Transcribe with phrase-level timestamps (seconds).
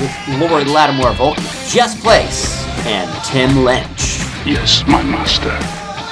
[0.00, 4.18] With Laurie Lattimore Volkmann, Jess Place, and Tim Lynch.
[4.44, 5.56] Yes, my master.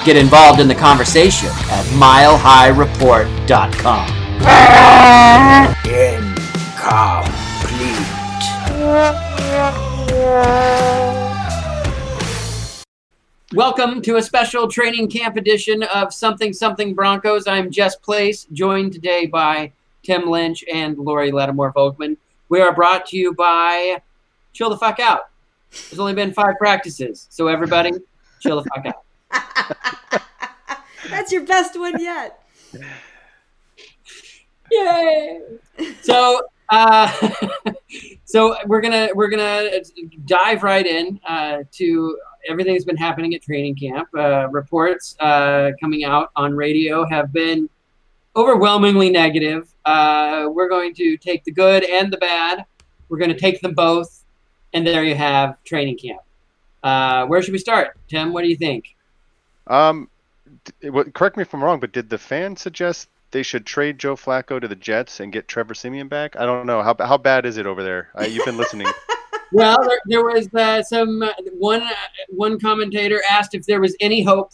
[0.04, 4.06] Get involved in the conversation at milehighreport.com.
[5.84, 7.98] Incomplete.
[13.52, 17.48] Welcome to a special training camp edition of Something Something Broncos.
[17.48, 19.72] I'm Jess Place, joined today by
[20.04, 22.16] Tim Lynch and Laurie Lattimore Volkmann.
[22.52, 24.02] We are brought to you by
[24.52, 25.30] Chill the Fuck Out.
[25.70, 27.92] There's only been five practices, so everybody,
[28.40, 30.22] chill the fuck out.
[31.08, 32.44] That's your best one yet.
[34.70, 35.40] Yay!
[36.02, 37.30] So, uh,
[38.26, 39.70] so we're gonna we're gonna
[40.26, 42.18] dive right in uh, to
[42.50, 44.08] everything that's been happening at training camp.
[44.14, 47.70] Uh, reports uh, coming out on radio have been
[48.36, 49.72] overwhelmingly negative.
[49.84, 52.64] Uh, we're going to take the good and the bad.
[53.08, 54.24] We're going to take them both,
[54.72, 56.20] and there you have training camp.
[56.82, 58.32] Uh, where should we start, Tim?
[58.32, 58.96] What do you think?
[59.66, 60.08] Um,
[60.64, 63.98] d- what, correct me if I'm wrong, but did the fan suggest they should trade
[63.98, 66.36] Joe Flacco to the Jets and get Trevor Siemian back?
[66.36, 68.10] I don't know how how bad is it over there.
[68.18, 68.88] Uh, you've been listening.
[69.54, 71.82] Well, there, there was uh, some uh, one
[72.30, 74.50] one commentator asked if there was any hope.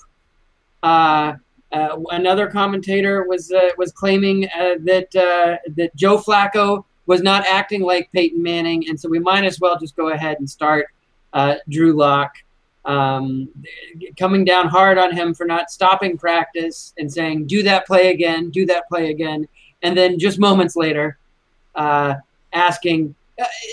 [1.70, 7.46] Uh, another commentator was uh, was claiming uh, that uh, that Joe Flacco was not
[7.46, 10.86] acting like Peyton Manning, and so we might as well just go ahead and start
[11.32, 12.34] uh, Drew Lock.
[12.84, 13.50] Um,
[14.18, 18.48] coming down hard on him for not stopping practice and saying, "Do that play again,
[18.48, 19.46] do that play again,"
[19.82, 21.18] and then just moments later,
[21.74, 22.14] uh,
[22.54, 23.14] asking,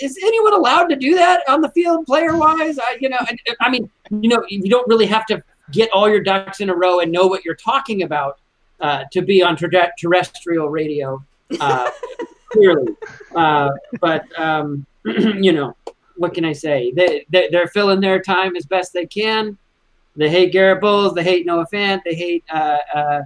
[0.02, 3.70] "Is anyone allowed to do that on the field, player-wise?" I, you know, I, I
[3.70, 5.42] mean, you know, you don't really have to
[5.72, 8.38] get all your ducks in a row and know what you're talking about
[8.80, 11.22] uh, to be on ter- terrestrial radio,
[11.60, 11.90] uh,
[12.52, 12.94] clearly.
[13.34, 15.76] Uh, but um, you know,
[16.16, 16.92] what can I say?
[16.94, 19.56] They, they they're filling their time as best they can.
[20.16, 21.14] They hate Garett Bolles.
[21.14, 22.00] They hate Noah Fant.
[22.04, 23.22] They hate uh, uh,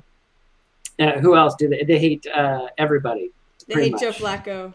[0.99, 1.85] uh, who else do they?
[1.85, 3.31] They hate uh, everybody.
[3.69, 4.11] They hate Joe.
[4.11, 4.73] Flacco.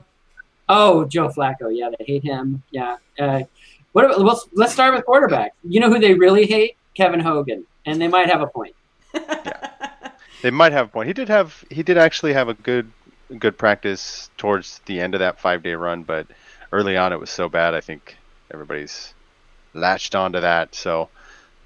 [0.69, 1.69] Oh, Joe Flacco.
[1.71, 2.63] Yeah, they hate him.
[2.71, 2.97] Yeah.
[3.19, 3.41] Uh,
[3.91, 4.05] what?
[4.05, 5.53] about- Let's let's start with quarterback.
[5.63, 6.77] You know who they really hate?
[6.95, 8.75] Kevin Hogan, and they might have a point.
[9.13, 9.67] yeah,
[10.41, 11.07] They might have a point.
[11.07, 12.91] He did have he did actually have a good
[13.39, 16.27] good practice towards the end of that five day run, but
[16.71, 17.73] early on it was so bad.
[17.73, 18.15] I think
[18.51, 19.13] everybody's
[19.73, 20.75] latched onto that.
[20.75, 21.09] So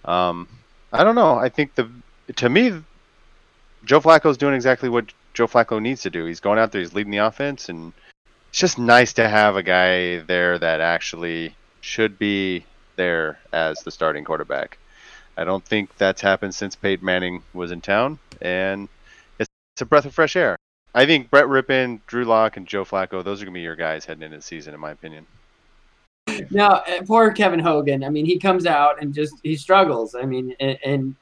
[0.05, 0.47] um,
[0.93, 1.35] I don't know.
[1.35, 1.89] I think the
[2.37, 2.81] to me,
[3.83, 6.25] Joe Flacco's doing exactly what Joe Flacco needs to do.
[6.25, 7.93] He's going out there, he's leading the offense, and
[8.49, 12.65] it's just nice to have a guy there that actually should be
[12.95, 14.77] there as the starting quarterback.
[15.39, 18.89] I don't think that's happened since Peyton Manning was in town, and
[19.39, 20.57] it's, it's a breath of fresh air.
[20.93, 23.77] I think Brett Rypien, Drew Lock, and Joe Flacco, those are going to be your
[23.77, 25.25] guys heading into the season, in my opinion.
[26.51, 28.03] No, uh, poor Kevin Hogan.
[28.03, 30.13] I mean, he comes out and just he struggles.
[30.13, 31.15] I mean, and, and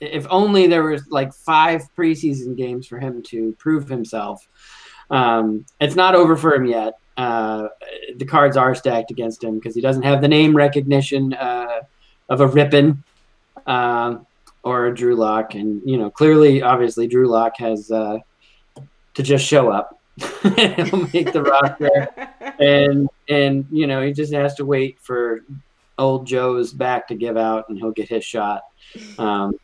[0.00, 4.48] if only there was like five preseason games for him to prove himself.
[5.10, 6.94] Um, it's not over for him yet.
[7.16, 7.68] Uh,
[8.16, 11.82] the cards are stacked against him because he doesn't have the name recognition uh,
[12.28, 13.02] of a Rypien
[13.70, 14.26] um,
[14.62, 18.18] or Drew Lock, and you know clearly, obviously, Drew Lock has uh,
[19.14, 19.98] to just show up.
[20.42, 22.08] He'll make the roster,
[22.58, 25.44] and and you know he just has to wait for
[25.98, 28.62] old Joe's back to give out, and he'll get his shot.
[29.18, 29.54] Um,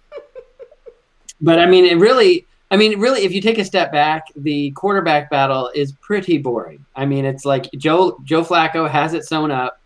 [1.41, 4.70] but I mean, it really, I mean, really, if you take a step back, the
[4.73, 6.85] quarterback battle is pretty boring.
[6.94, 9.81] I mean, it's like Joe Joe Flacco has it sewn up.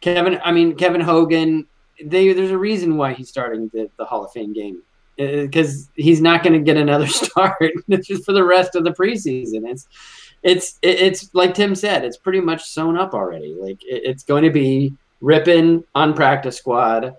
[0.00, 1.66] Kevin, I mean, Kevin Hogan.
[2.04, 4.82] They, there's a reason why he's starting the, the Hall of Fame game
[5.16, 8.92] because uh, he's not going to get another start just for the rest of the
[8.92, 9.68] preseason.
[9.68, 9.86] It's
[10.42, 13.54] it's it's like Tim said, it's pretty much sewn up already.
[13.54, 17.14] Like it's going to be Rypien on practice squad.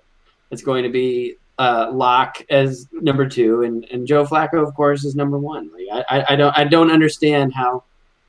[0.50, 5.06] It's going to be uh, Lock as number two, and, and Joe Flacco, of course,
[5.06, 5.70] is number one.
[5.72, 7.84] Like I, I don't I don't understand how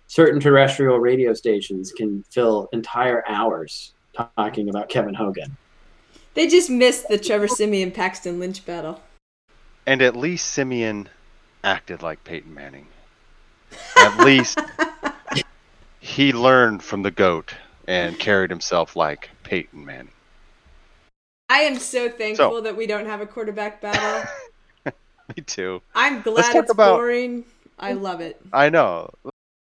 [0.08, 3.94] certain terrestrial radio stations can fill entire hours
[4.36, 5.56] talking about Kevin Hogan.
[6.34, 9.02] They just missed the Trevor Siemian Paxton Lynch battle.
[9.86, 11.08] And at least Siemian
[11.62, 12.86] acted like Peyton Manning.
[13.96, 14.58] At least
[16.00, 17.54] he learned from the goat
[17.86, 20.12] and carried himself like Peyton Manning.
[21.50, 24.30] I am so thankful so, that we don't have a quarterback battle.
[25.36, 25.82] me too.
[25.94, 26.96] I'm glad it's about...
[26.96, 27.44] boring.
[27.78, 28.40] I love it.
[28.52, 29.10] I know.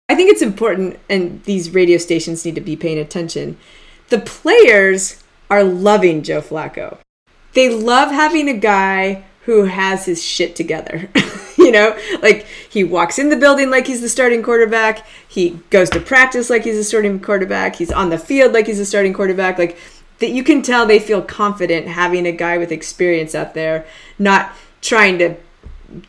[0.08, 3.58] I think it's important, and these radio stations need to be paying attention.
[4.10, 5.22] The players
[5.52, 6.98] are loving Joe Flacco.
[7.54, 11.10] They love having a guy who has his shit together.
[11.58, 15.06] you know, like he walks in the building like he's the starting quarterback.
[15.28, 17.76] He goes to practice like he's a starting quarterback.
[17.76, 19.58] He's on the field like he's a starting quarterback.
[19.58, 19.78] Like
[20.20, 23.86] that you can tell they feel confident having a guy with experience out there,
[24.18, 25.36] not trying to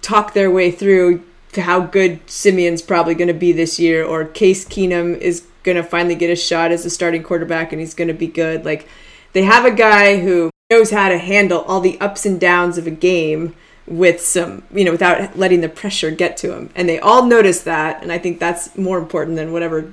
[0.02, 4.24] talk their way through to how good Siemian's probably going to be this year or
[4.24, 7.94] Case Keenum is going to finally get a shot as a starting quarterback and he's
[7.94, 8.64] going to be good.
[8.64, 8.86] Like
[9.32, 12.86] they have a guy who knows how to handle all the ups and downs of
[12.86, 13.54] a game
[13.86, 16.70] with some, you know, without letting the pressure get to him.
[16.74, 18.02] And they all notice that.
[18.02, 19.92] And I think that's more important than whatever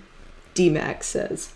[0.55, 1.53] DMAC says.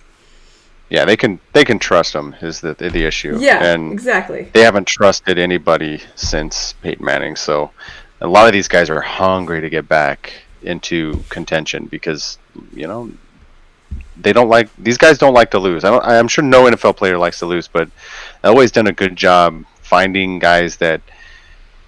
[0.89, 3.37] Yeah, they can they can trust him is the the issue.
[3.39, 4.49] Yeah, and exactly.
[4.53, 7.71] They haven't trusted anybody since Peyton Manning, so
[8.21, 12.37] a lot of these guys are hungry to get back into contention because
[12.73, 13.09] you know
[14.17, 15.83] they don't like these guys don't like to lose.
[15.83, 17.89] I I'm sure no NFL player likes to lose, but
[18.41, 21.01] they always done a good job finding guys that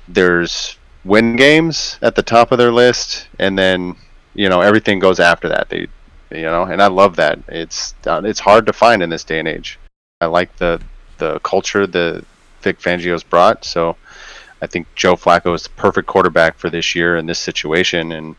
[0.07, 3.95] there's win games at the top of their list, and then
[4.33, 5.69] you know everything goes after that.
[5.69, 5.87] They,
[6.31, 7.39] you know, and I love that.
[7.47, 9.79] It's uh, it's hard to find in this day and age.
[10.21, 10.81] I like the
[11.17, 12.25] the culture that
[12.61, 13.63] Vic Fangio's brought.
[13.63, 13.95] So
[14.61, 18.35] I think Joe Flacco is the perfect quarterback for this year in this situation, and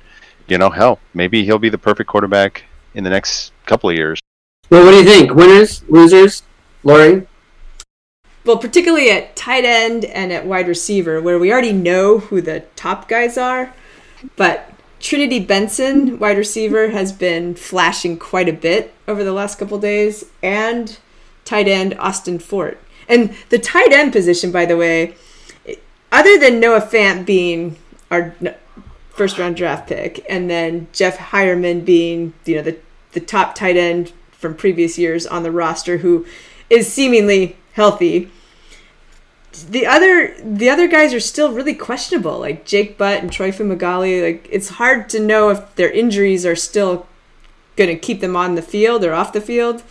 [0.48, 4.20] you know, hell, maybe he'll be the perfect quarterback in the next couple of years.
[4.70, 5.34] Well, what do you think?
[5.34, 6.42] Winners, losers,
[6.82, 7.26] Lori?
[8.46, 12.60] well, particularly at tight end and at wide receiver, where we already know who the
[12.76, 13.74] top guys are,
[14.36, 19.78] but Trinity Benson, wide receiver, has been flashing quite a bit over the last couple
[19.78, 20.98] days, and
[21.44, 22.80] tight end Austin Fort.
[23.08, 25.16] And the tight end position, by the way,
[26.12, 27.76] other than Noah Fant being
[28.10, 28.34] our
[29.10, 32.78] first round draft pick, and then Jeff Heuerman being you know the
[33.16, 36.24] the top tight end from previous years on the roster, who
[36.70, 38.30] is seemingly healthy
[39.64, 44.22] the other the other guys are still really questionable, like Jake Butt and Troy Fumagalli.
[44.22, 47.06] Like it's hard to know if their injuries are still
[47.76, 49.82] going to keep them on the field or off the field.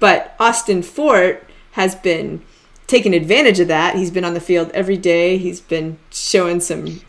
[0.00, 2.42] But Austin Fort has been
[2.86, 3.96] taking advantage of that.
[3.96, 5.38] He's been on the field every day.
[5.38, 7.00] He's been showing some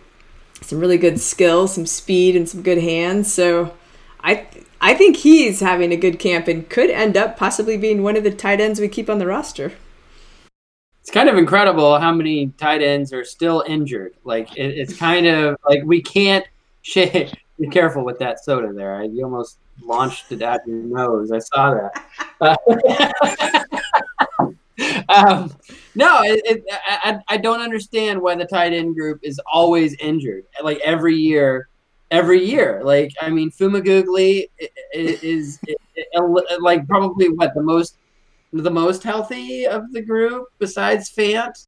[0.61, 3.33] some really good skills, some speed, and some good hands.
[3.33, 3.73] So
[4.21, 4.47] I
[4.85, 8.23] I think he's having a good camp and could end up possibly being one of
[8.23, 9.73] the tight ends we keep on the roster
[11.05, 14.15] it's kind of incredible how many tight ends are still injured.
[14.23, 16.43] Like it, it's kind of like we can't
[16.81, 17.31] shake.
[17.59, 18.95] Be careful with that soda there.
[18.95, 21.31] I, you almost launched it at your nose.
[21.31, 21.93] I saw that.
[22.41, 22.55] Uh,
[25.09, 25.53] um,
[25.93, 30.45] no, it, it, I, I don't understand why the tight end group is always injured.
[30.63, 31.69] Like every year,
[32.15, 32.81] every year.
[32.83, 34.09] Like I mean, is,
[34.93, 35.59] is, is
[36.59, 37.97] like probably what the most
[38.53, 41.67] the most healthy of the group besides Fant.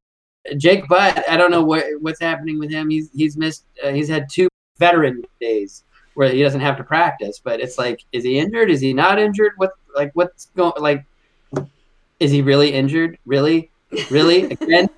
[0.56, 2.88] Jake Butt, I don't know what what's happening with him.
[2.88, 3.64] He's he's missed.
[3.84, 7.40] Uh, he's had two veteran days where he doesn't have to practice.
[7.42, 8.70] But it's like, is he injured?
[8.70, 9.52] Is he not injured?
[9.56, 11.04] What like what's going like?
[12.18, 13.18] Is he really injured?
[13.26, 13.70] Really,
[14.10, 14.88] really again?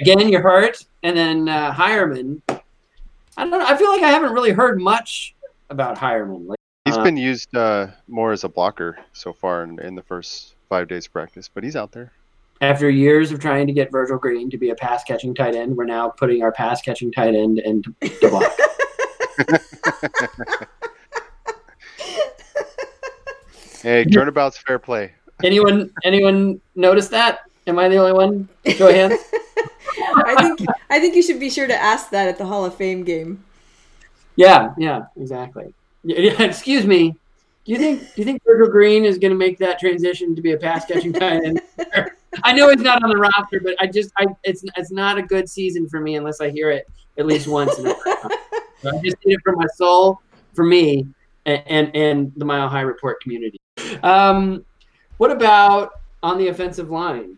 [0.00, 0.84] again, you're hurt.
[1.02, 2.42] And then uh, Heuerman.
[3.36, 3.64] I don't know.
[3.64, 5.34] I feel like I haven't really heard much
[5.70, 6.46] about Heuerman.
[6.48, 10.02] Like, He's uh, been used uh, more as a blocker so far in, in the
[10.02, 12.12] first five days of practice, but he's out there.
[12.60, 15.76] after years of trying to get Virgil Green to be a pass catching tight end,
[15.76, 18.52] we're now putting our pass catching tight end into the block.
[23.82, 25.12] Hey, turnabout's fair play.
[25.42, 27.40] anyone anyone notice that?
[27.70, 28.48] Am I the only one?
[28.64, 29.14] Hands.
[30.26, 32.74] I think I think you should be sure to ask that at the Hall of
[32.74, 33.44] Fame game.
[34.34, 35.72] Yeah, yeah, exactly.
[36.02, 37.12] Yeah, yeah, excuse me.
[37.64, 40.42] Do you think do you think Virgil Green is going to make that transition to
[40.42, 41.62] be a pass catching tight end?
[42.42, 45.22] I know he's not on the roster, but I just I it's it's not a
[45.22, 47.78] good season for me unless I hear it at least once.
[47.78, 47.94] In a.
[48.80, 50.20] So I just need it for my soul,
[50.54, 51.06] for me,
[51.46, 53.60] and and, and the Mile High Report community.
[54.02, 54.64] Um,
[55.18, 57.36] what about on the offensive line?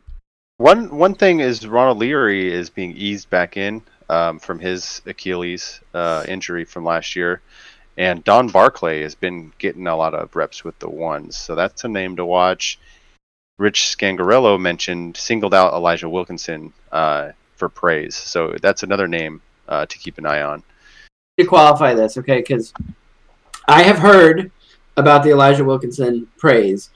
[0.62, 5.80] One one thing is Ronald Leary is being eased back in um, from his Achilles
[5.92, 7.42] uh, injury from last year,
[7.98, 11.82] and Don Barclay has been getting a lot of reps with the ones, so that's
[11.82, 12.78] a name to watch.
[13.58, 19.86] Rich Scangarello mentioned singled out Elijah Wilkinson uh, for praise, so that's another name uh,
[19.86, 20.62] to keep an eye on.
[21.40, 22.36] to qualify this, okay?
[22.36, 22.72] Because
[23.66, 24.52] I have heard
[24.96, 26.90] about the Elijah Wilkinson praise,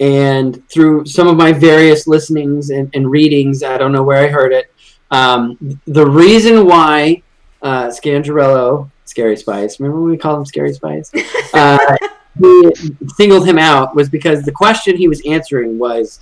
[0.00, 4.28] and through some of my various listenings and, and readings, I don't know where I
[4.28, 4.72] heard it.
[5.10, 7.22] Um, the reason why
[7.60, 11.12] uh, Scangarello, Scary Spice, remember when we called him Scary Spice?
[11.54, 11.96] Uh,
[12.40, 12.72] he
[13.16, 16.18] singled him out was because the question he was answering was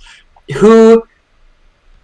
[0.55, 1.01] who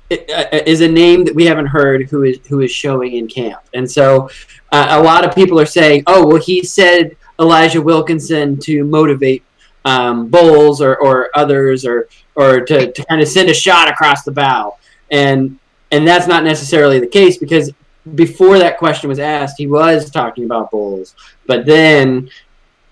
[0.09, 0.45] uh,
[0.81, 4.29] a name that we haven't heard who is who is showing in camp, and so
[4.71, 9.43] uh, a lot of people are saying, "Oh, well, he said Elijah Wilkinson to motivate
[9.87, 14.31] um, or, or others, or or to, to kind of send a shot across the
[14.31, 14.77] bow,"
[15.09, 15.57] and
[15.91, 17.71] and that's not necessarily the case because
[18.15, 21.15] before that question was asked, he was talking about Bolles,
[21.45, 22.29] but then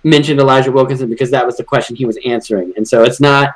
[0.04, 3.54] mentioned Elijah Wilkinson because that was the question he was answering, and so it's not.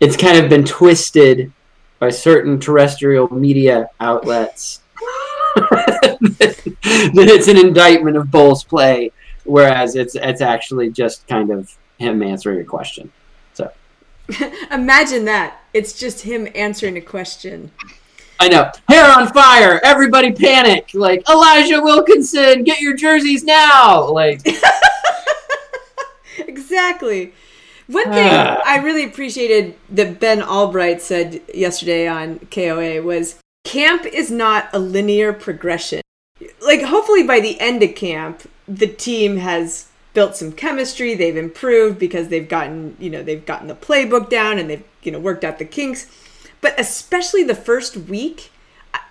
[0.00, 1.52] It's kind of been twisted
[1.98, 4.80] by certain terrestrial media outlets
[5.54, 9.12] that it's an indictment of Bolles' play,
[9.44, 13.12] whereas it's it's actually just kind of him answering a question.
[13.54, 13.70] So
[14.70, 15.60] Imagine that.
[15.72, 17.70] It's just him answering a question.
[18.40, 20.90] I know hair on fire, everybody panic!
[20.94, 24.10] Like Elijah Wilkinson, get your jerseys now!
[24.10, 24.40] Like
[26.38, 27.34] Exactly.
[27.86, 28.14] One thing.
[28.64, 34.78] I really appreciated that Ben Albright said yesterday on KOA was camp is not a
[34.78, 36.00] linear progression.
[36.64, 41.98] Like, hopefully, by the end of camp, the team has built some chemistry, they've improved
[41.98, 45.44] because they've gotten, you know, they've gotten the playbook down and they've, you know, worked
[45.44, 46.06] out the kinks.
[46.60, 48.50] But especially the first week,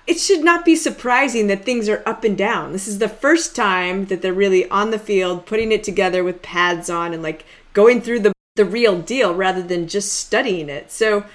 [0.06, 2.72] it should not be surprising that things are up and down.
[2.72, 6.41] This is the first time that they're really on the field, putting it together with
[6.41, 10.91] pads on and like going through the, the real deal rather than just studying it.
[10.91, 11.25] So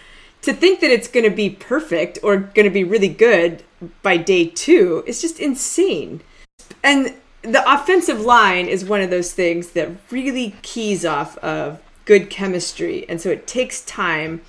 [0.43, 3.63] to think that it's going to be perfect or going to be really good
[4.03, 6.21] by day two is just insane.
[6.83, 7.15] And
[7.45, 13.07] the offensive line is one of those things that really keys off of good chemistry.
[13.09, 14.41] And so it takes time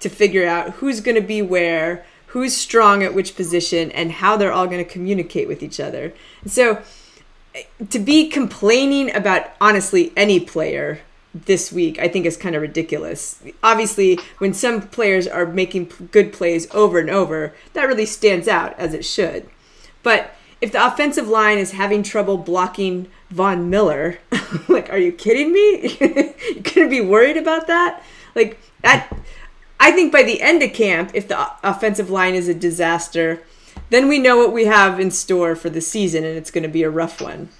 [0.00, 4.36] to figure out who's going to be where, who's strong at which position, and how
[4.36, 6.12] they're all going to communicate with each other.
[6.42, 6.82] And so
[7.54, 11.00] eh, to be complaining about honestly any player
[11.34, 13.42] this week, I think is kind of ridiculous.
[13.62, 18.78] Obviously, when some players are making good plays over and over, that really stands out
[18.78, 19.48] as it should.
[20.02, 24.18] But if the offensive line is having trouble blocking Von Miller,
[24.68, 25.94] like, are you kidding me?
[26.00, 28.02] You're gonna be worried about that?
[28.34, 29.14] Like that.
[29.78, 33.42] I think by the end of camp, if the offensive line is a disaster,
[33.90, 36.68] then we know what we have in store for the season, and it's going to
[36.70, 37.50] be a rough one.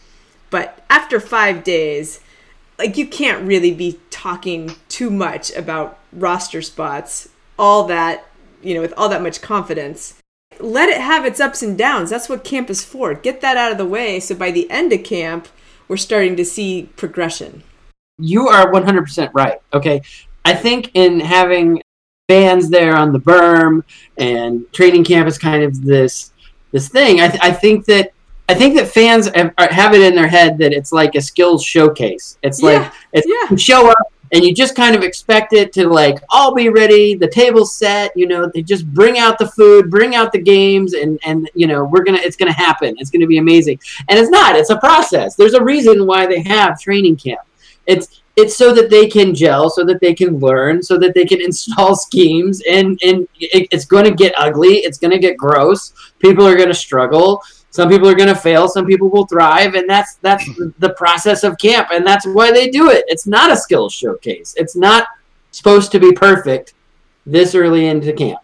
[0.48, 2.20] But after five days,
[2.78, 8.26] like you can't really be talking too much about roster spots, all that,
[8.62, 10.22] you know, with all that much confidence.
[10.60, 12.10] Let it have its ups and downs.
[12.10, 13.14] That's what camp is for.
[13.14, 15.48] Get that out of the way so by the end of camp,
[15.88, 17.62] we're starting to see progression.
[18.18, 19.58] you are 100% right.
[19.72, 20.00] Okay.
[20.44, 21.82] I think in having
[22.28, 23.82] fans there on the berm
[24.18, 26.32] and training camp is kind of this
[26.72, 27.20] this thing.
[27.20, 28.12] I, th- I think that
[28.48, 31.64] I think that fans have, have it in their head that it's like a skills
[31.64, 32.38] showcase.
[32.42, 33.56] It's like Yeah, it's yeah.
[33.56, 37.28] show up and you just kind of expect it to like all be ready, the
[37.28, 41.20] table's set, you know, they just bring out the food, bring out the games, and
[41.24, 44.56] and you know we're gonna it's gonna happen, it's gonna be amazing, and it's not.
[44.56, 45.36] It's a process.
[45.36, 47.42] There's a reason why they have training camp.
[47.86, 51.24] It's it's so that they can gel, so that they can learn, so that they
[51.24, 54.78] can install schemes, and and it, it's going to get ugly.
[54.78, 55.92] It's going to get gross.
[56.18, 57.40] People are going to struggle.
[57.74, 58.68] Some people are going to fail.
[58.68, 62.70] Some people will thrive, and that's that's the process of camp, and that's why they
[62.70, 63.04] do it.
[63.08, 64.54] It's not a skills showcase.
[64.56, 65.08] It's not
[65.50, 66.72] supposed to be perfect
[67.26, 68.38] this early into camp.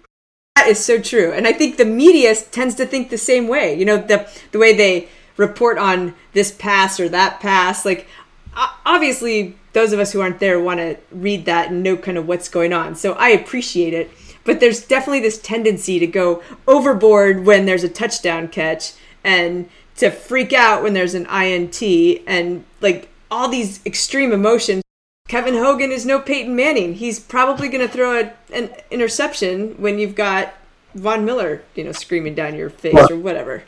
[0.57, 3.73] That is so true, and I think the media tends to think the same way.
[3.79, 8.09] You know, the the way they report on this pass or that pass, like
[8.85, 12.27] obviously those of us who aren't there want to read that and know kind of
[12.27, 12.97] what's going on.
[12.97, 14.11] So I appreciate it.
[14.43, 20.11] But there's definitely this tendency to go overboard when there's a touchdown catch and to
[20.11, 21.83] freak out when there's an INT
[22.27, 24.83] and like all these extreme emotions.
[25.29, 26.95] Kevin Hogan is no Peyton Manning.
[26.95, 30.55] He's probably going to throw a, an interception when you've got
[30.95, 33.63] Von Miller, you know, screaming down your face or whatever.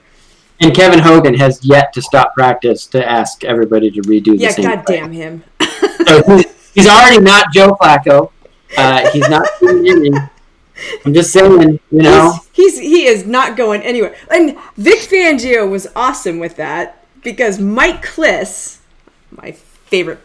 [0.60, 4.56] And Kevin Hogan has yet to stop practice to ask everybody to redo the yeah,
[4.56, 5.44] goddamn him.
[6.06, 6.42] so
[6.74, 8.30] he's already not Joe Flacco.
[8.76, 9.46] Uh, he's not.
[11.04, 14.14] I'm just saying, you know, he's, he's he is not going anywhere.
[14.30, 18.78] And Vic Fangio was awesome with that because Mike Klis,
[19.30, 20.20] my favorite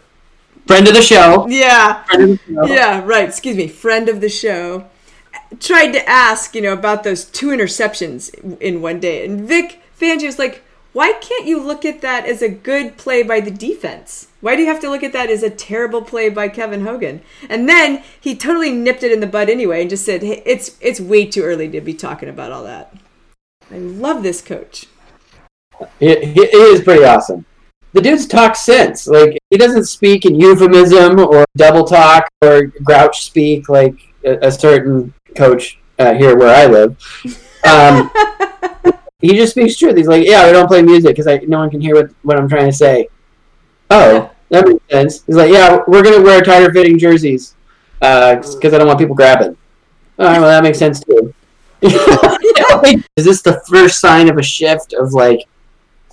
[0.65, 2.65] friend of the show, yeah, the show.
[2.65, 3.27] yeah, right.
[3.27, 4.87] Excuse me, friend of the show,
[5.59, 10.39] tried to ask, you know, about those two interceptions in one day, and Vic Fangio's
[10.39, 10.63] like,
[10.93, 14.27] why can't you look at that as a good play by the defense?
[14.41, 17.21] Why do you have to look at that as a terrible play by Kevin Hogan?
[17.49, 20.77] And then he totally nipped it in the bud anyway and just said, hey, "It's
[20.81, 22.93] it's way too early to be talking about all that."
[23.69, 24.85] I love this coach.
[25.99, 27.45] He, he is pretty awesome.
[27.93, 29.07] The dude's talk sense.
[29.07, 34.51] Like he doesn't speak in euphemism or double talk or grouch speak like a, a
[34.51, 36.97] certain coach uh, here where I live.
[37.63, 38.11] Um,
[39.19, 39.97] he just speaks truth.
[39.97, 42.37] He's like, yeah, I don't play music because I no one can hear what, what
[42.37, 43.07] I'm trying to say.
[43.89, 45.23] Oh, that makes sense.
[45.25, 47.55] He's like, yeah, we're gonna wear tighter fitting jerseys
[47.99, 49.57] because uh, I don't want people grabbing.
[50.19, 51.33] All right, well that makes sense too.
[51.81, 55.47] Is this the first sign of a shift of like,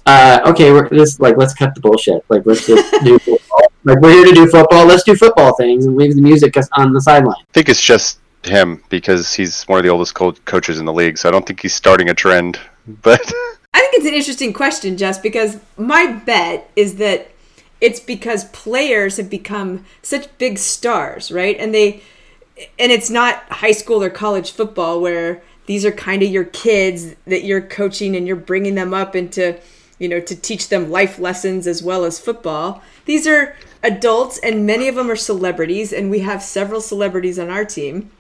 [0.07, 2.24] uh, okay, we're just like let's cut the bullshit.
[2.29, 3.61] Like let's just do football.
[3.85, 4.87] Like we're here to do football.
[4.87, 7.37] Let's do football things and leave the music on the sideline.
[7.38, 10.92] I think it's just him because he's one of the oldest co- coaches in the
[10.92, 11.18] league.
[11.18, 12.59] So I don't think he's starting a trend.
[12.87, 13.20] But
[13.73, 17.31] I think it's an interesting question, Jess, because my bet is that
[17.81, 21.57] it's because players have become such big stars, right?
[21.59, 22.03] And they
[22.79, 27.14] and it's not high school or college football where these are kind of your kids
[27.27, 29.59] that you're coaching and you're bringing them up into,
[29.99, 32.83] you know, to teach them life lessons as well as football.
[33.07, 37.51] These are adults and many of them are celebrities and we have several celebrities on
[37.51, 38.11] our team.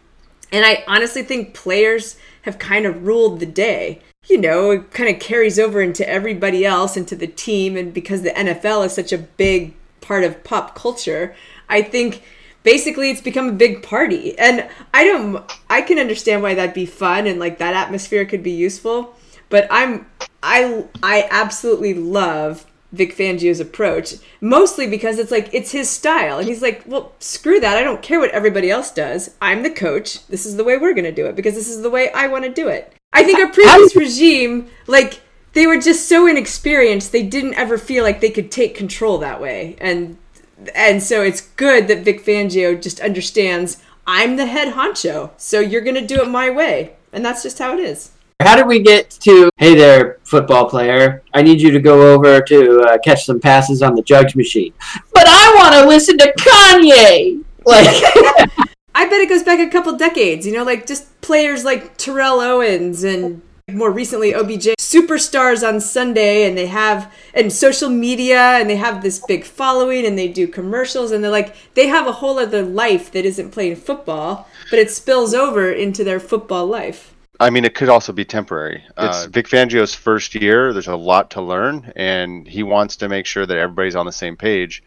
[0.50, 5.14] And I honestly think players have kind of ruled the day you know, it kind
[5.14, 7.76] of carries over into everybody else, into the team.
[7.76, 11.34] And because the NFL is such a big part of pop culture,
[11.68, 12.22] I think
[12.62, 14.38] basically it's become a big party.
[14.38, 18.42] And I don't, I can understand why that'd be fun and like that atmosphere could
[18.42, 19.14] be useful.
[19.50, 20.06] But I'm,
[20.42, 26.46] I, I absolutely love Vic Fangio's approach, mostly because it's like it's his style, and
[26.46, 27.76] he's like, "Well, screw that!
[27.76, 29.34] I don't care what everybody else does.
[29.42, 30.24] I'm the coach.
[30.28, 32.28] This is the way we're going to do it because this is the way I
[32.28, 35.20] want to do it." I think our previous regime, like
[35.52, 39.40] they were just so inexperienced, they didn't ever feel like they could take control that
[39.40, 39.76] way.
[39.80, 40.18] And
[40.74, 45.82] and so it's good that Vic Fangio just understands I'm the head honcho, so you're
[45.82, 46.94] to do it my way.
[47.12, 48.10] And that's just how it is.
[48.40, 52.40] How did we get to, hey there, football player, I need you to go over
[52.42, 54.74] to uh, catch some passes on the judge machine.
[55.12, 57.42] But I want to listen to Kanye!
[57.64, 58.02] Like,
[58.94, 62.40] I bet it goes back a couple decades, you know, like just players like Terrell
[62.40, 68.68] Owens and more recently OBJ superstars on Sunday and they have and social media and
[68.68, 72.12] they have this big following and they do commercials and they're like they have a
[72.12, 77.14] whole other life that isn't playing football, but it spills over into their football life.
[77.40, 78.84] I mean, it could also be temporary.
[78.96, 80.72] It's uh, Vic Fangio's first year.
[80.72, 84.12] There's a lot to learn, and he wants to make sure that everybody's on the
[84.12, 84.84] same page.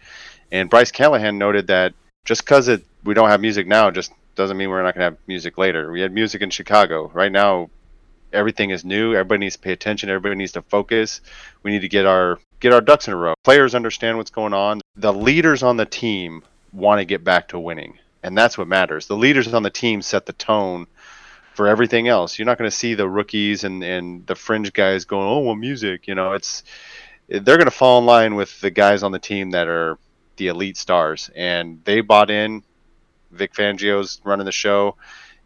[0.49, 1.93] And Bryce Callahan noted that
[2.27, 5.15] just because it we don't have music now just doesn't mean we're not going to
[5.15, 5.91] have music later.
[5.91, 7.09] We had music in Chicago.
[7.11, 7.69] Right now,
[8.33, 9.13] everything is new.
[9.13, 10.09] Everybody needs to pay attention.
[10.09, 11.21] Everybody needs to focus.
[11.63, 13.33] We need to get our get our ducks in a row.
[13.43, 14.81] Players understand what's going on.
[14.97, 19.07] The leaders on the team want to get back to winning, and that's what matters.
[19.07, 20.85] The leaders on the team set the tone
[21.53, 22.37] for everything else.
[22.37, 25.55] You're not going to see the rookies and and the fringe guys going, "Oh, well,
[25.55, 26.63] music." You know, it's
[27.29, 29.97] they're going to fall in line with the guys on the team that are
[30.37, 32.63] the elite stars, and they bought in
[33.31, 34.95] Vic Fangio's running the show.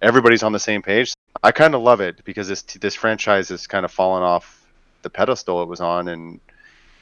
[0.01, 1.13] Everybody's on the same page.
[1.43, 4.65] I kind of love it because this this franchise has kind of fallen off
[5.01, 6.39] the pedestal it was on, and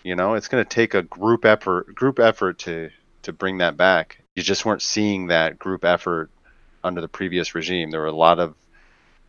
[0.04, 2.90] you know it's going to take a group effort group effort to
[3.24, 4.22] to bring that back.
[4.36, 6.30] You just weren't seeing that group effort
[6.84, 7.92] under the previous regime.
[7.92, 8.56] There were a lot of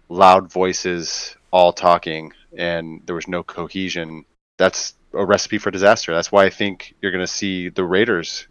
[0.08, 4.24] loud voices all talking, and there was no cohesion.
[4.58, 6.14] That's a recipe for disaster.
[6.14, 8.46] That's why I think you're going to see the Raiders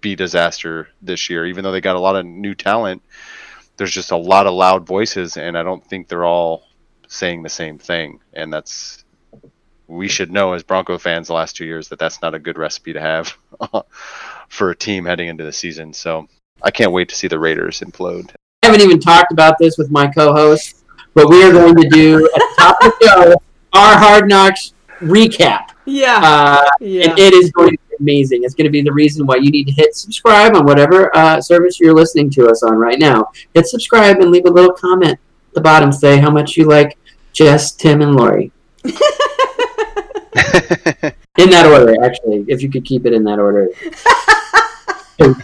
[0.00, 3.02] be disaster this year, even though they got a lot of new talent.
[3.76, 6.64] There's just a lot of loud voices, and I don't think they're all
[7.08, 8.20] saying the same thing.
[8.32, 9.04] And that's
[9.86, 12.56] we should know as Bronco fans the last two years that that's not a good
[12.56, 13.36] recipe to have
[14.48, 15.92] for a team heading into the season.
[15.92, 16.26] So
[16.62, 18.30] I can't wait to see the Raiders implode.
[18.62, 20.84] I haven't even talked about this with my co-host,
[21.14, 23.42] but we are going to do at the top of the show
[23.74, 25.70] our Hard Knocks recap.
[25.84, 26.20] Yeah.
[26.22, 27.10] Uh, Yeah.
[27.10, 28.44] and it is going to be amazing.
[28.44, 31.40] It's going to be the reason why you need to hit subscribe on whatever uh,
[31.40, 33.26] service you're listening to us on right now.
[33.54, 35.92] Hit subscribe and leave a little comment at the bottom.
[35.92, 36.96] Say how much you like
[37.32, 38.52] Jess, Tim, and Lori.
[38.84, 38.90] in
[41.50, 43.68] that order, actually, if you could keep it in that order.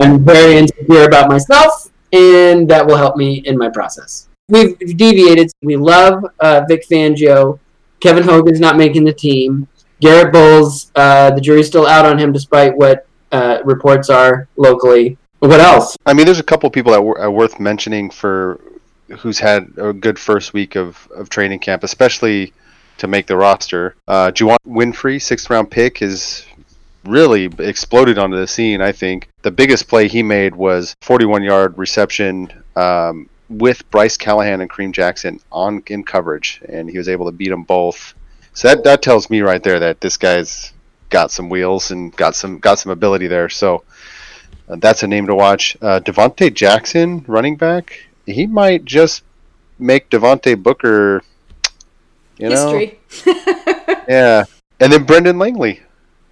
[0.00, 4.28] I'm very insecure about myself, and that will help me in my process.
[4.48, 5.50] We've deviated.
[5.62, 7.58] We love uh, Vic Fangio.
[8.00, 9.68] Kevin Hogan's not making the team.
[10.00, 15.18] Garett Bolles, uh, the jury's still out on him despite what uh, reports are locally.
[15.40, 15.96] What else?
[16.06, 18.60] I mean, there's a couple people that are worth mentioning for
[19.18, 22.52] who's had a good first week of, of training camp, especially
[22.98, 23.94] to make the roster.
[24.06, 26.44] Uh, Juwann Winfree, sixth round pick, is
[27.04, 28.80] really exploded onto the scene.
[28.80, 34.60] I think the biggest play he made was 41 yard reception um, with Bryce Callahan
[34.60, 38.14] and Kareem Jackson on in coverage, and he was able to beat them both.
[38.52, 40.72] So that that tells me right there that this guy's
[41.10, 43.48] got some wheels and got some got some ability there.
[43.48, 43.84] So
[44.68, 45.76] uh, that's a name to watch.
[45.80, 49.22] Uh, Devontae Jackson, running back, he might just
[49.78, 51.22] make Devontae Booker,
[52.36, 53.00] you know, History.
[54.08, 54.44] yeah.
[54.80, 55.80] And then Brendan Langley,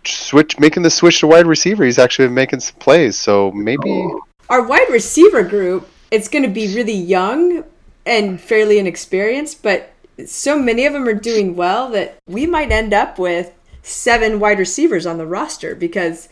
[0.05, 1.85] switch making the switch to wide receiver.
[1.85, 3.18] He's actually making some plays.
[3.18, 4.09] So maybe
[4.48, 7.64] Our wide receiver group, it's going to be really young
[8.05, 9.92] and fairly inexperienced, but
[10.25, 14.59] so many of them are doing well that we might end up with seven wide
[14.59, 16.29] receivers on the roster because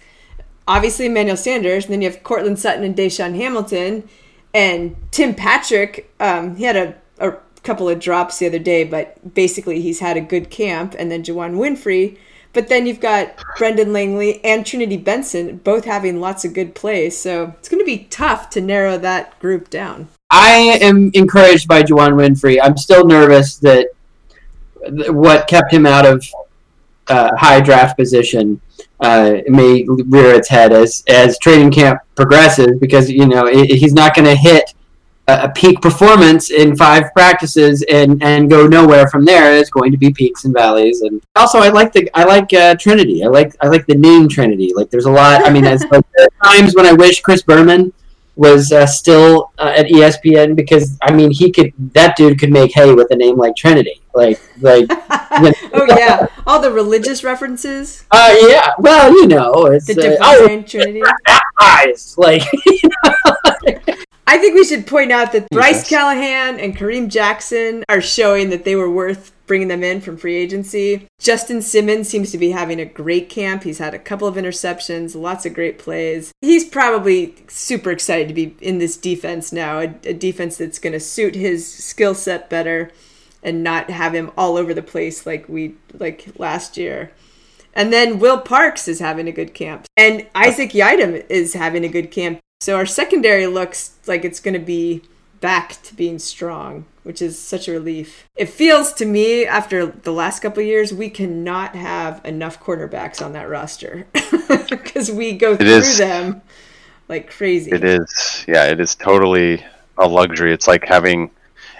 [0.66, 4.08] obviously Emmanuel Sanders, and then you have Courtland Sutton and DaeSean Hamilton,
[4.52, 6.12] and Tim Patrick.
[6.20, 10.16] Um, he had a, a couple of drops the other day, but basically he's had
[10.16, 12.16] a good camp, and then Juwann Winfree.
[12.54, 17.18] But then you've got Brendan Langley and Trinity Benson both having lots of good plays,
[17.18, 20.08] so it's going to be tough to narrow that group down.
[20.30, 22.60] I am encouraged by Juwann Winfree.
[22.62, 23.88] I'm still nervous that
[25.08, 26.24] what kept him out of
[27.08, 28.60] uh, high draft position
[29.00, 33.92] uh, may rear its head as as training camp progresses because you know i he's
[33.92, 34.72] not going to hit
[35.28, 39.56] a, peak performance in five practices and and go nowhere from there.
[39.56, 41.02] It's going to be peaks and valleys.
[41.02, 43.24] And also, I like the I like uh, Trinity.
[43.24, 44.72] I like I like the name Trinity.
[44.74, 45.46] Like, there's a lot.
[45.46, 47.92] I mean, it's like there are times when I wish Chris Berman
[48.36, 52.74] was uh, still uh, at ESPN because I mean he could that dude could make
[52.74, 58.04] hay with a name like Trinity like like oh yeah, all the religious references.
[58.10, 61.02] uh yeah well you know it's The uh, divine oh, Trinity.
[62.16, 62.42] like
[64.26, 65.88] I think we should point out that Bryce Yes.
[65.88, 70.36] Callahan and Kareem Jackson are showing that they were worth bringing them in from free
[70.36, 71.06] agency.
[71.20, 73.62] Justin Simmons seems to be having a great camp.
[73.62, 76.32] He's had a couple of interceptions, lots of great plays.
[76.40, 80.94] He's probably super excited to be in this defense now, a, a defense that's going
[80.94, 82.90] to suit his skill set better
[83.42, 87.12] and not have him all over the place like we like last year.
[87.74, 89.86] And then Will Parks is having a good camp.
[89.96, 92.38] And Isaac Yiadom is having a good camp.
[92.60, 95.02] So our secondary looks like it's going to be
[95.40, 98.26] back to being strong, which is such a relief.
[98.36, 103.22] It feels to me after the last couple of years we cannot have enough cornerbacks
[103.24, 104.06] on that roster
[104.70, 105.98] because we go through is.
[105.98, 106.40] them
[107.08, 107.70] like crazy.
[107.70, 108.44] it is.
[108.48, 109.62] Yeah, it is totally
[109.98, 110.52] a luxury.
[110.52, 111.30] It's like having,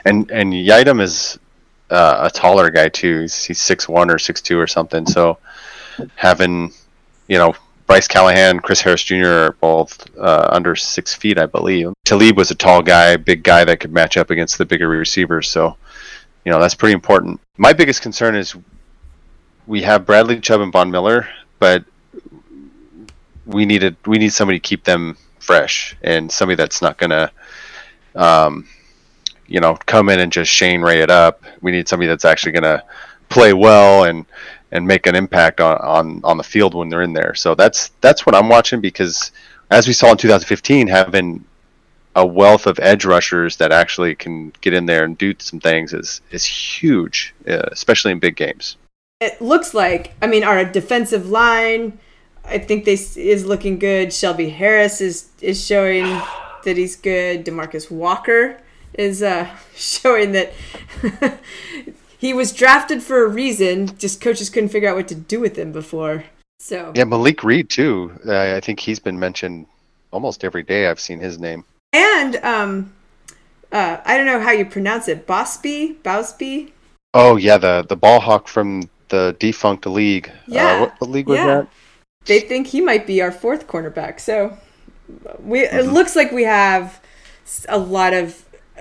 [0.04, 1.38] and and Yiadom is
[1.90, 3.22] uh, a taller guy too.
[3.22, 5.06] He's he's six one or six two or something.
[5.06, 5.38] So
[6.16, 6.72] having,
[7.28, 7.54] you know,
[7.86, 9.26] Bryce Callahan, Chris Harris Jr.
[9.26, 11.92] are both uh, under six feet, I believe.
[12.04, 15.48] Talib was a tall guy, big guy that could match up against the bigger receivers.
[15.50, 15.76] So,
[16.44, 17.40] you know, that's pretty important.
[17.58, 18.54] My biggest concern is
[19.66, 21.84] we have Bradley Chubb and Von Miller, but
[23.46, 27.30] we needed we need somebody to keep them fresh and somebody that's not gonna,
[28.14, 28.66] um,
[29.46, 31.42] you know, come in and just Shane Ray it up.
[31.60, 32.82] We need somebody that's actually gonna
[33.28, 34.24] play well and
[34.74, 37.34] and make an impact on, on on the field when they're in there.
[37.34, 39.32] So that's that's what I'm watching because
[39.70, 41.44] as we saw in 2015, having
[42.16, 45.94] a wealth of edge rushers that actually can get in there and do some things
[45.94, 48.76] is is huge, uh, especially in big games.
[49.20, 51.98] It looks like, I mean, our defensive line,
[52.44, 54.12] I think this is looking good.
[54.12, 56.04] Shelby Harris is is showing
[56.64, 57.44] that he's good.
[57.44, 58.60] Demarcus Walker
[58.92, 60.52] is uh, showing that
[62.24, 63.98] he was drafted for a reason.
[63.98, 66.24] Just coaches couldn't figure out what to do with him before.
[66.58, 68.18] So Yeah, Malik Reed too.
[68.26, 69.66] Uh, I think he's been mentioned
[70.10, 70.86] almost every day.
[70.88, 71.64] I've seen his name.
[71.92, 72.94] and um,
[73.70, 75.26] uh, I don't know how you pronounce it.
[75.26, 76.72] Bosby, Bosby.
[77.12, 80.30] Oh yeah, the the ball hawk from the defunct league.
[80.46, 81.46] Yeah, Uh, what, what league was yeah.
[81.46, 81.68] that?
[82.24, 84.18] They think he might be our fourth cornerback.
[84.18, 84.56] So
[85.40, 85.92] we it Mm-hmm.
[85.92, 87.00] looks like we have
[87.68, 88.24] a lot of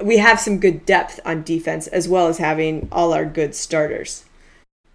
[0.01, 4.25] we have some good depth on defense as well as having all our good starters.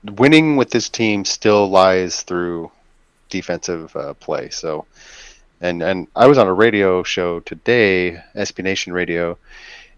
[0.04, 2.70] Winning with this team still lies through
[3.28, 4.48] defensive uh, play.
[4.50, 4.86] So,
[5.60, 9.38] and and I was on a radio show today, SB Nation Radio,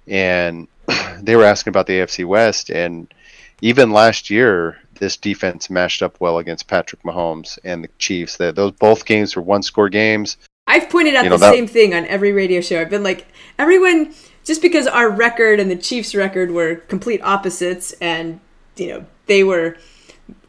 [0.07, 0.69] and
[1.21, 3.13] they were asking about the AFC West, and
[3.61, 8.39] even last year, this defense matched up well against Patrick Mahomes and the Chiefs.
[8.39, 10.39] That those both games were one-score games.
[10.67, 12.81] I've pointed out You know, the that- same thing on every radio show.
[12.81, 13.27] I've been like,
[13.59, 14.15] everyone,
[14.51, 18.41] just because our record and the Chiefs' record were complete opposites, and
[18.75, 19.77] you know they were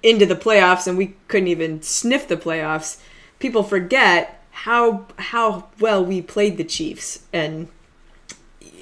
[0.02, 3.00] into the playoffs and we couldn't even sniff the playoffs.
[3.38, 7.68] People forget how how well we played the Chiefs, and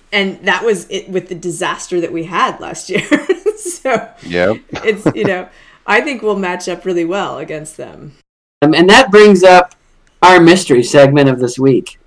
[0.09, 3.05] and that was it with the disaster that we had last year.
[3.57, 4.61] so Yep.
[4.85, 5.49] it's you know
[5.85, 8.13] I think we'll match up really well against them.
[8.61, 9.75] Um, and that brings up
[10.21, 11.99] our mystery segment of this week.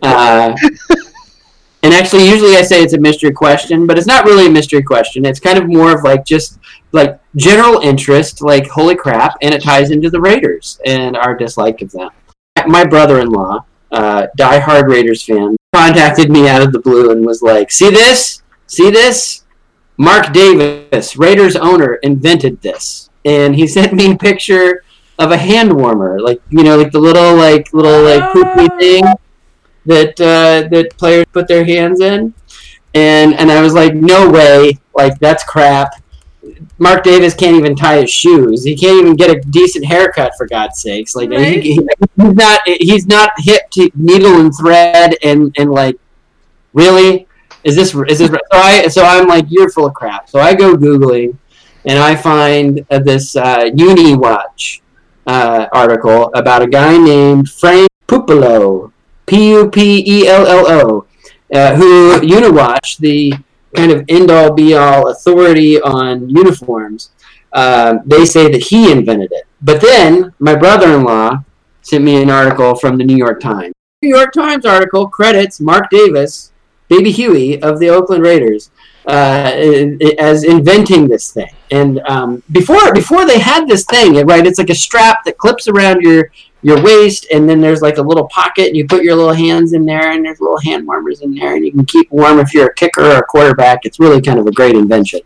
[0.00, 0.56] Uh,
[1.82, 4.82] and actually, usually I say it's a mystery question, but it's not really a mystery
[4.82, 5.24] question.
[5.26, 6.60] It's kind of more of like just
[6.92, 11.82] like general interest, like holy crap, and it ties into the Raiders and our dislike
[11.82, 12.10] of them.
[12.68, 17.72] My brother-in-law, uh, diehard Raiders fan, contacted me out of the blue and was like,
[17.72, 18.42] "See this?
[18.68, 19.42] See this?
[19.96, 24.84] Mark Davis, Raiders owner, invented this." And he sent me a picture
[25.18, 29.04] of a hand warmer, like you know, like the little like little like poopy thing
[29.86, 32.32] that uh, that players put their hands in,
[32.94, 35.94] and and I was like, no way, like that's crap.
[36.78, 38.64] Mark Davis can't even tie his shoes.
[38.64, 41.14] He can't even get a decent haircut for God's sakes.
[41.14, 45.96] Like he- he- he's not he's not hip to needle and thread and and like
[46.72, 47.26] really
[47.64, 50.28] is this is this so I so I'm like you're full of crap.
[50.28, 51.36] So I go googling
[51.84, 54.82] and I find uh, this uh, Uni Watch
[55.26, 58.91] uh, article about a guy named Frank Pupello,
[59.32, 61.06] P U P E L L O,
[61.54, 63.32] uh, who Uniwatch, the
[63.74, 67.12] kind of end all be all authority on uniforms,
[67.54, 69.44] uh, they say that he invented it.
[69.62, 71.44] But then my brother in law
[71.80, 73.72] sent me an article from the New York Times.
[74.02, 76.52] New York Times article credits Mark Davis,
[76.88, 78.70] Baby Huey of the Oakland Raiders,
[79.06, 79.50] uh,
[80.18, 81.50] as inventing this thing.
[81.70, 84.46] And um, before before they had this thing, right?
[84.46, 86.30] It's like a strap that clips around your
[86.62, 89.72] your waist, and then there's like a little pocket, and you put your little hands
[89.72, 92.54] in there, and there's little hand warmers in there, and you can keep warm if
[92.54, 93.84] you're a kicker or a quarterback.
[93.84, 95.20] It's really kind of a great invention.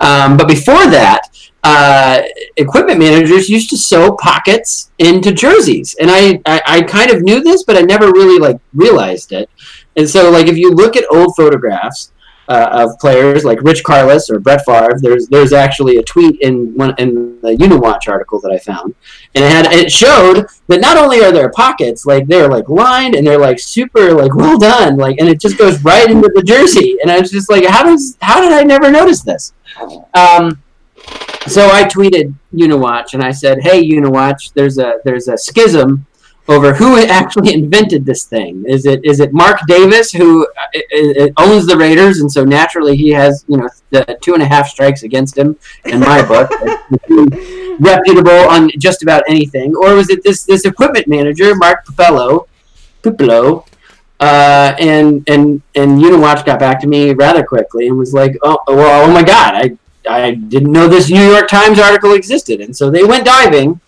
[0.00, 1.28] Um, but before that,
[1.64, 2.22] uh,
[2.56, 7.42] equipment managers used to sew pockets into jerseys, and I, I I kind of knew
[7.42, 9.50] this, but I never really like realized it.
[9.96, 12.12] And so, like, if you look at old photographs
[12.48, 16.74] uh, of players like Rich Karlis or Brett Favre, there's there's actually a tweet in
[16.74, 18.94] one in the Uniwatch article that I found,
[19.34, 23.14] and it had it showed that not only are there pockets, like they're like lined
[23.14, 26.42] and they're like super like well done, like, and it just goes right into the
[26.42, 29.52] jersey, and I was just like, how does how did I never notice this?
[30.14, 30.62] Um,
[31.46, 36.06] so I tweeted Uniwatch and I said, "Hey Uniwatch, there's a there's a schism
[36.48, 38.64] over who actually invented this thing.
[38.66, 43.10] Is it is it Mark Davis who uh, owns the Raiders, and so naturally he
[43.10, 46.50] has you know the two and a half strikes against him in my book,
[47.80, 52.48] reputable on just about anything, or was it this this equipment manager Mark Pupello,
[53.02, 53.66] Pupello,
[54.20, 58.58] uh, and and and Uniwatch got back to me rather quickly and was like, oh
[58.66, 59.76] well, oh my God, I
[60.08, 63.80] I didn't know this New York Times article existed, and so they went diving,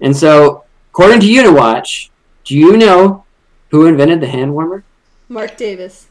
[0.00, 2.10] and so according to Uniwatch,
[2.44, 3.24] do you know
[3.70, 4.84] who invented the hand warmer?
[5.26, 6.08] Mark Davis.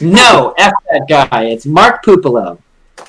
[0.00, 1.44] No, f that guy.
[1.44, 2.58] It's Mark Pupelo.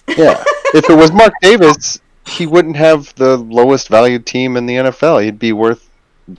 [0.07, 0.43] Yeah.
[0.75, 5.23] if it was Mark Davis, he wouldn't have the lowest valued team in the NFL.
[5.23, 5.89] He'd be worth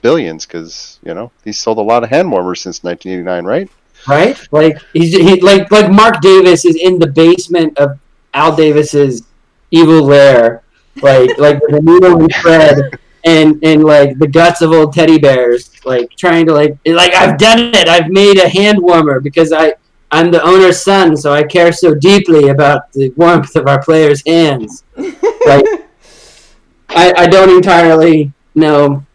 [0.01, 3.69] billions because you know he's sold a lot of hand warmers since 1989, right?
[4.07, 4.53] Right?
[4.53, 7.99] Like he's he, like like Mark Davis is in the basement of
[8.33, 9.23] Al Davis's
[9.71, 10.63] evil lair,
[11.01, 15.19] like like with a needle and thread and and like the guts of old teddy
[15.19, 17.87] bears, like trying to like like I've done it.
[17.87, 19.73] I've made a hand warmer because I
[20.11, 24.23] I'm the owner's son, so I care so deeply about the warmth of our players'
[24.25, 24.83] hands.
[24.97, 25.65] like
[26.89, 29.05] I, I don't entirely know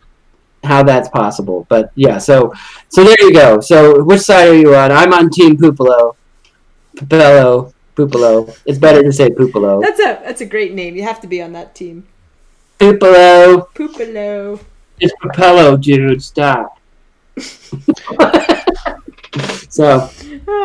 [0.62, 2.18] how that's possible, but yeah.
[2.18, 2.52] So
[2.88, 3.60] so there you go.
[3.60, 4.92] So which side are you on?
[4.92, 6.16] I'm on Team Pupilo.
[6.96, 7.74] Pupelo.
[7.96, 8.56] Pupilo.
[8.66, 9.80] It's better to say Pupilo.
[9.80, 10.96] That's a that's a great name.
[10.96, 12.06] You have to be on that team.
[12.78, 13.68] Pupilo.
[13.74, 14.60] Pupilo.
[15.00, 16.22] It's Pupelo, dude.
[16.22, 16.78] Stop.
[19.68, 20.08] so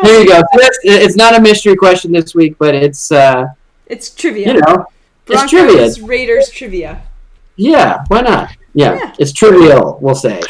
[0.02, 0.40] there you go.
[0.40, 3.46] So it's not a mystery question this week, but it's uh,
[3.86, 4.54] It's trivia.
[4.54, 4.86] you know
[5.26, 6.06] it's Broncos trivia.
[6.06, 7.02] Raiders trivia.
[7.56, 8.50] Yeah, why not?
[8.74, 10.40] Yeah, it's trivial, we'll say.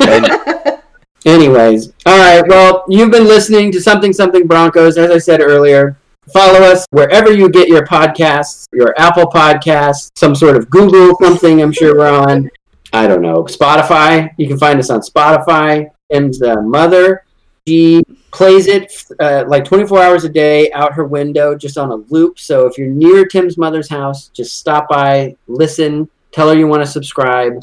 [1.24, 2.42] Anyways, all right.
[2.46, 4.96] Well, you've been listening to Something Something Broncos.
[4.98, 5.96] As I said earlier,
[6.32, 11.62] follow us wherever you get your podcasts, your Apple Podcasts, some sort of Google something.
[11.62, 12.50] I'm sure we're on.
[12.92, 14.30] I don't know Spotify.
[14.38, 15.90] You can find us on Spotify.
[16.10, 17.24] Tim's uh, mother.
[17.66, 21.96] She plays it uh, like 24 hours a day out her window, just on a
[21.96, 22.38] loop.
[22.38, 26.82] So if you're near Tim's mother's house, just stop by, listen, tell her you want
[26.82, 27.62] to subscribe.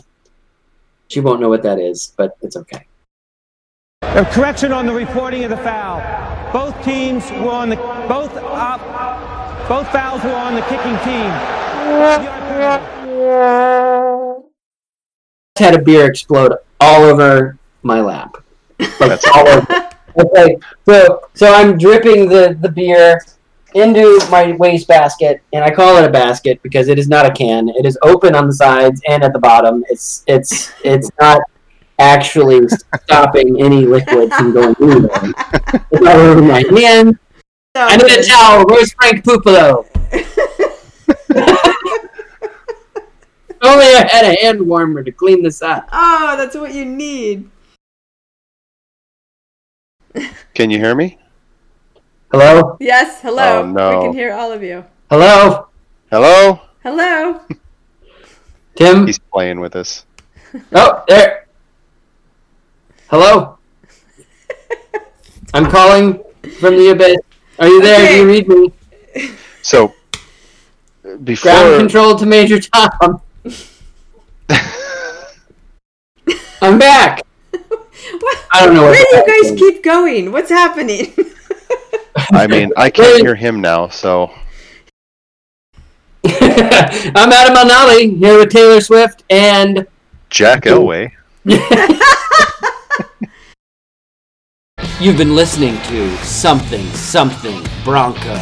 [1.07, 2.85] She won't know what that is, but it's okay.
[4.01, 6.01] A correction on the reporting of the foul.
[6.53, 7.75] Both teams were on the
[8.07, 11.31] both uh, both fouls were on the kicking team.
[15.57, 18.37] had a beer explode all over my lap.
[18.99, 19.89] Like all over.
[20.17, 23.21] Okay, so so I'm dripping the the beer
[23.73, 27.31] into my waste basket, and I call it a basket because it is not a
[27.31, 27.69] can.
[27.69, 29.83] It is open on the sides and at the bottom.
[29.89, 31.41] It's it's it's not
[31.97, 32.61] actually
[33.03, 35.33] stopping any liquid from going in there.
[35.91, 37.19] It's all over my hand.
[37.75, 38.65] I need a towel.
[38.67, 39.85] Where's Frank Pupilo?
[43.61, 45.89] Only I had a hand warmer to clean this up.
[45.91, 47.49] Oh, that's what you need.
[50.53, 51.17] Can you hear me?
[52.31, 52.77] Hello?
[52.79, 53.61] Yes, hello.
[53.61, 53.99] Oh, no.
[53.99, 54.85] We can hear all of you.
[55.09, 55.67] Hello?
[56.11, 56.61] Hello?
[56.83, 57.41] Hello.
[58.75, 59.05] Tim?
[59.05, 60.05] He's playing with us.
[60.73, 61.47] Oh, there.
[63.09, 63.57] Hello?
[65.53, 66.23] I'm calling
[66.59, 67.17] from the abyss.
[67.59, 68.07] Are you there?
[68.07, 68.73] Do you read me?
[69.61, 69.93] So
[71.23, 73.21] before Ground control to Major Tom.
[76.61, 77.21] I'm back.
[78.51, 79.59] I don't know Where what do you guys happened.
[79.59, 80.31] keep going?
[80.31, 81.13] What's happening?
[82.31, 84.31] I mean, I can't hear him now, so
[86.25, 89.85] I'm Adam Alnali here with Taylor Swift and
[90.29, 91.11] Jack Elway.
[94.97, 98.39] You've been listening to Something Something Broncos,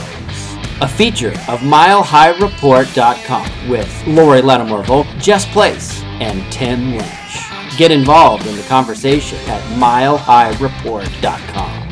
[0.82, 7.40] a feature of MileHighReport.com with Laurie Lattimore Volk, Jess Place, and Tim Lynch.
[7.76, 11.83] Get involved in the conversation at MileHighReport.com.